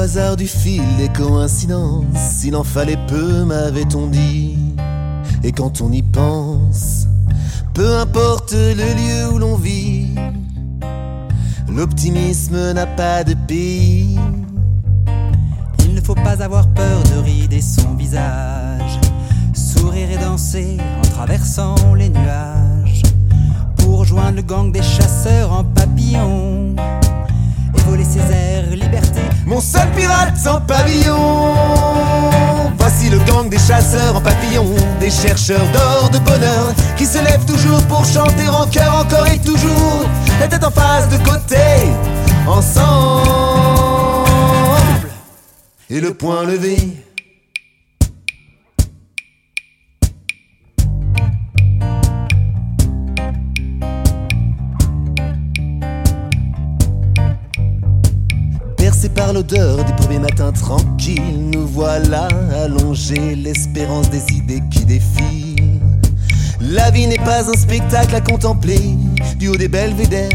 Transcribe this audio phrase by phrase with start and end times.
[0.00, 4.56] Hasard du fil des coïncidences, s'il en fallait peu, m'avait-on dit.
[5.44, 7.06] Et quand on y pense,
[7.74, 10.14] peu importe le lieu où l'on vit,
[11.68, 14.18] l'optimisme n'a pas de pays.
[15.84, 18.98] Il ne faut pas avoir peur de rider son visage,
[19.52, 23.02] sourire et danser en traversant les nuages,
[23.76, 26.59] pour rejoindre le gang des chasseurs en papillon
[30.50, 31.54] sans pavillon.
[32.78, 34.66] Voici le gang des chasseurs en papillon,
[34.98, 39.38] des chercheurs d'or, de bonheur, qui se lèvent toujours pour chanter en cœur encore et
[39.38, 40.04] toujours,
[40.40, 41.66] la tête en face de côté,
[42.46, 43.28] ensemble,
[45.88, 46.76] et le poing levé.
[59.14, 65.80] Par l'odeur des premiers matins tranquilles, nous voilà allongés, l'espérance des idées qui défilent.
[66.60, 68.96] La vie n'est pas un spectacle à contempler,
[69.38, 70.30] du haut des belvédères,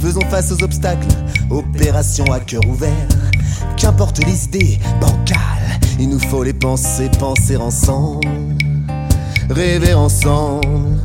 [0.00, 1.06] faisons face aux obstacles,
[1.50, 2.90] opération à cœur ouvert.
[3.76, 8.26] Qu'importe les idées bancales, il nous faut les penser, penser ensemble,
[9.50, 10.95] rêver ensemble.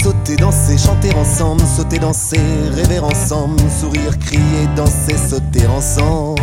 [0.00, 2.40] Sauter, danser, chanter ensemble, sauter, danser,
[2.74, 6.42] rêver ensemble, sourire, crier, danser, sauter ensemble.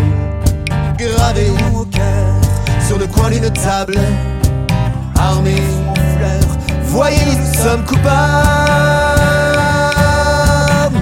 [0.97, 2.35] Gravé Au cœur,
[2.87, 3.97] sur le coin d'une table,
[5.17, 5.55] armé,
[6.15, 9.19] fleur, voyez, nous sommes coupables.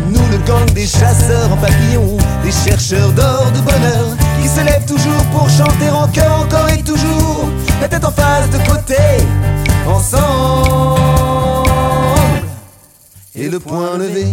[0.09, 4.85] Nous, le gang des chasseurs en papillon, des chercheurs d'or, de bonheur, qui se lèvent
[4.85, 7.49] toujours pour chanter en cœur, encore et toujours,
[7.81, 8.95] la tête en face de côté,
[9.87, 11.06] ensemble,
[13.49, 14.25] le poing levé.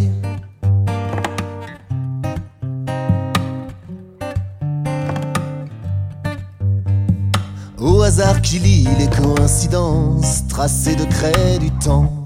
[7.78, 12.24] Au hasard qui lit les coïncidences tracées de craie du temps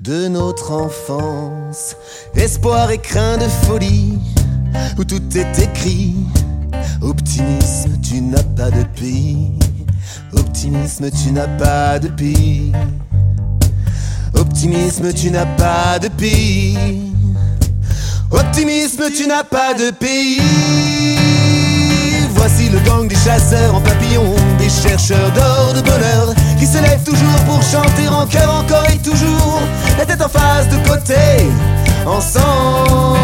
[0.00, 1.96] de notre enfance,
[2.34, 4.18] espoir et craint de folie,
[4.98, 6.14] où tout est écrit.
[7.02, 9.52] Optimisme, tu n'as pas de pays.
[10.32, 12.72] Optimisme, tu n'as pas de pays.
[14.66, 16.76] Optimisme, tu n'as pas de pays.
[18.32, 20.40] Optimisme, tu n'as pas de pays.
[22.34, 27.04] Voici le gang des chasseurs en papillon, des chercheurs d'or, de bonheur, qui se lèvent
[27.04, 29.62] toujours pour chanter en cœur encore et toujours,
[29.98, 31.14] la tête en face de côté,
[32.04, 33.20] ensemble.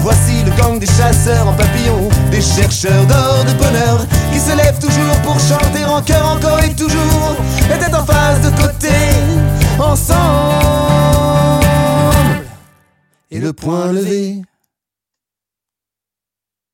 [0.00, 4.78] Voici le gang des chasseurs en papillon, des chercheurs d'or, de bonheur, qui se lèvent
[4.80, 7.36] toujours pour chanter en cœur encore et toujours,
[7.68, 8.88] la tête en face de côté,
[13.40, 14.42] le poing levé.